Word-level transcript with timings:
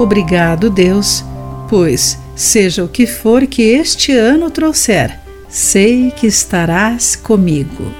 Obrigado, 0.00 0.70
Deus, 0.70 1.22
pois, 1.68 2.18
seja 2.34 2.82
o 2.82 2.88
que 2.88 3.06
for 3.06 3.46
que 3.46 3.60
este 3.60 4.12
ano 4.12 4.50
trouxer, 4.50 5.20
sei 5.46 6.10
que 6.10 6.26
estarás 6.26 7.14
comigo. 7.14 7.92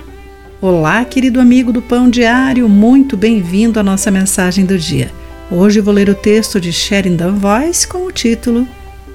Olá, 0.62 1.04
querido 1.04 1.38
amigo 1.38 1.70
do 1.70 1.82
Pão 1.82 2.08
Diário, 2.08 2.66
muito 2.70 3.18
bem-vindo 3.18 3.78
à 3.78 3.82
nossa 3.82 4.10
mensagem 4.10 4.64
do 4.64 4.78
dia. 4.78 5.12
Hoje 5.50 5.82
vou 5.82 5.92
ler 5.92 6.08
o 6.08 6.14
texto 6.14 6.58
de 6.58 6.72
Sheridan 6.72 7.34
Voice 7.34 7.86
com 7.86 8.06
o 8.06 8.10
título 8.10 8.66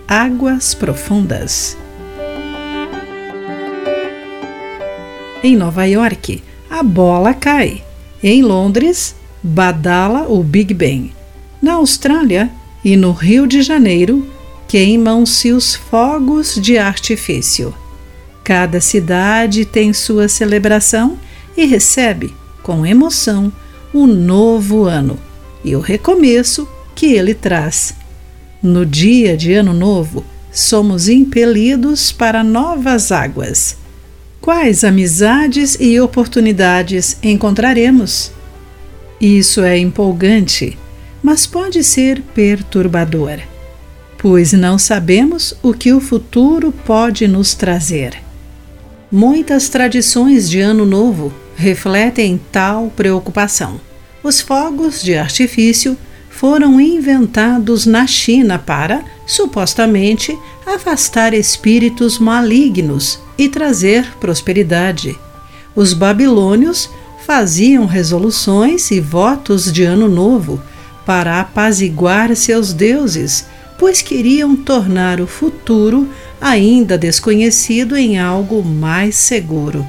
Águas 0.08 0.76
Profundas. 0.76 1.76
Em 5.44 5.56
Nova 5.56 5.86
York, 5.86 6.44
a 6.70 6.84
bola 6.84 7.34
cai. 7.34 7.84
Em 8.22 8.44
Londres, 8.44 9.16
badala 9.42 10.28
o 10.30 10.44
Big 10.44 10.72
Ben. 10.72 11.12
Na 11.60 11.74
Austrália 11.74 12.52
e 12.86 12.96
no 12.96 13.12
Rio 13.12 13.48
de 13.48 13.64
Janeiro, 13.64 14.28
queimam-se 14.68 15.52
os 15.52 15.74
fogos 15.74 16.54
de 16.62 16.78
artifício. 16.78 17.74
Cada 18.44 18.80
cidade 18.80 19.66
tem 19.66 19.92
sua 19.92 20.28
celebração 20.28 21.18
e 21.58 21.66
recebe, 21.66 22.32
com 22.62 22.86
emoção, 22.86 23.52
o 23.92 24.06
novo 24.06 24.84
ano 24.84 25.18
e 25.64 25.76
o 25.76 25.80
recomeço 25.80 26.68
que 26.94 27.08
ele 27.08 27.34
traz. 27.34 27.96
No 28.62 28.86
dia 28.86 29.36
de 29.36 29.54
Ano 29.54 29.74
Novo, 29.74 30.24
somos 30.52 31.10
impelidos 31.10 32.12
para 32.12 32.44
novas 32.44 33.12
águas. 33.12 33.78
Quais 34.40 34.84
amizades 34.84 35.76
e 35.80 36.00
oportunidades 36.00 37.18
encontraremos? 37.24 38.32
Isso 39.20 39.62
é 39.62 39.76
empolgante, 39.76 40.78
mas 41.26 41.48
pode 41.48 41.84
ser 41.84 42.22
perturbador, 42.36 43.40
pois 44.16 44.54
não 44.54 44.78
sabemos 44.78 45.56
o 45.64 45.74
que 45.74 45.92
o 45.92 46.00
futuro 46.00 46.72
pode 46.72 47.28
nos 47.28 47.56
trazer. 47.56 48.14
Muitas 49.12 49.68
tradições 49.68 50.48
de 50.48 50.60
Ano 50.60 50.86
Novo 50.86 51.34
refletem 51.56 52.40
tal 52.52 52.94
preocupação. 52.96 53.82
Os 54.22 54.40
fogos 54.40 55.02
de 55.02 55.18
artifício 55.18 55.98
foram 56.30 56.80
inventados 56.80 57.88
na 57.88 58.06
China 58.06 58.60
para, 58.60 59.04
supostamente, 59.26 60.38
afastar 60.64 61.34
espíritos 61.34 62.20
malignos 62.20 63.18
e 63.36 63.50
trazer 63.50 64.06
prosperidade. 64.20 65.18
Os 65.76 65.92
babilônios 65.92 66.88
faziam 67.26 67.88
resoluções 67.88 68.92
e 68.92 69.00
votos 69.00 69.74
de 69.74 69.84
Ano 69.84 70.08
Novo 70.08 70.62
para 71.06 71.40
apaziguar 71.40 72.36
seus 72.36 72.74
deuses, 72.74 73.46
pois 73.78 74.02
queriam 74.02 74.56
tornar 74.56 75.20
o 75.22 75.28
futuro 75.28 76.10
ainda 76.42 76.98
desconhecido 76.98 77.96
em 77.96 78.18
algo 78.18 78.64
mais 78.64 79.16
seguro. 79.16 79.86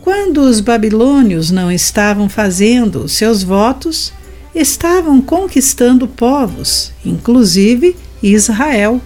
Quando 0.00 0.38
os 0.42 0.60
babilônios 0.60 1.50
não 1.50 1.70
estavam 1.70 2.28
fazendo 2.28 3.08
seus 3.08 3.42
votos, 3.42 4.12
estavam 4.54 5.20
conquistando 5.20 6.06
povos, 6.08 6.92
inclusive 7.04 7.96
Israel. 8.22 9.00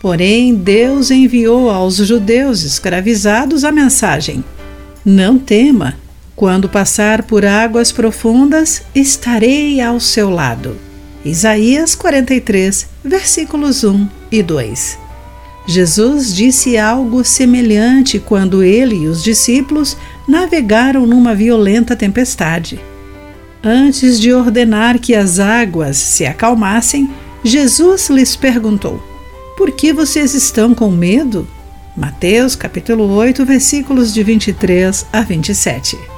Porém, 0.00 0.54
Deus 0.54 1.10
enviou 1.10 1.70
aos 1.70 1.96
judeus 1.96 2.62
escravizados 2.62 3.64
a 3.64 3.72
mensagem: 3.72 4.44
Não 5.04 5.38
tema, 5.38 5.94
quando 6.36 6.68
passar 6.68 7.22
por 7.22 7.46
águas 7.46 7.90
profundas, 7.90 8.82
estarei 8.94 9.80
ao 9.80 9.98
seu 9.98 10.28
lado. 10.28 10.76
Isaías 11.24 11.94
43, 11.94 12.86
versículos 13.02 13.82
1 13.82 14.06
e 14.30 14.42
2. 14.42 14.98
Jesus 15.66 16.32
disse 16.32 16.76
algo 16.76 17.24
semelhante 17.24 18.20
quando 18.20 18.62
ele 18.62 18.94
e 18.94 19.08
os 19.08 19.24
discípulos 19.24 19.96
navegaram 20.28 21.06
numa 21.06 21.34
violenta 21.34 21.96
tempestade. 21.96 22.78
Antes 23.64 24.20
de 24.20 24.32
ordenar 24.32 25.00
que 25.00 25.14
as 25.14 25.40
águas 25.40 25.96
se 25.96 26.24
acalmassem, 26.24 27.10
Jesus 27.42 28.08
lhes 28.10 28.36
perguntou: 28.36 29.02
Por 29.56 29.72
que 29.72 29.92
vocês 29.92 30.34
estão 30.34 30.74
com 30.74 30.90
medo? 30.90 31.48
Mateus 31.96 32.54
capítulo 32.54 33.10
8, 33.14 33.44
versículos 33.44 34.12
de 34.12 34.22
23 34.22 35.06
a 35.12 35.22
27. 35.22 36.15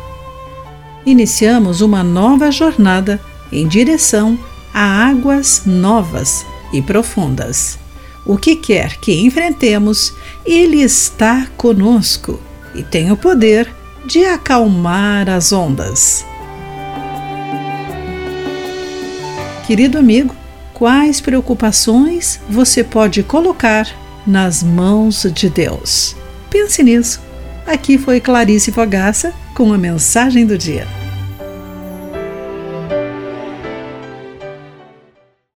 Iniciamos 1.09 1.81
uma 1.81 2.05
nova 2.05 2.51
jornada 2.51 3.19
em 3.51 3.67
direção 3.67 4.39
a 4.75 5.09
águas 5.09 5.63
novas 5.65 6.45
e 6.71 6.83
profundas. 6.83 7.79
O 8.27 8.37
que 8.37 8.55
quer 8.55 8.99
que 8.99 9.19
enfrentemos, 9.23 10.13
Ele 10.45 10.83
está 10.83 11.47
conosco 11.57 12.39
e 12.75 12.83
tem 12.83 13.11
o 13.11 13.17
poder 13.17 13.75
de 14.05 14.23
acalmar 14.27 15.31
as 15.31 15.51
ondas. 15.51 16.27
Querido 19.67 19.97
amigo, 19.97 20.37
quais 20.75 21.23
preocupações 21.23 22.39
você 22.51 22.85
pode 22.85 23.23
colocar 23.23 23.89
nas 24.27 24.63
mãos 24.63 25.27
de 25.33 25.49
Deus? 25.49 26.15
Pense 26.51 26.83
nisso. 26.83 27.19
Aqui 27.67 27.97
foi 27.97 28.21
Clarice 28.21 28.71
Fogaça 28.71 29.33
com 29.55 29.73
a 29.73 29.79
mensagem 29.79 30.45
do 30.45 30.59
dia. 30.59 30.98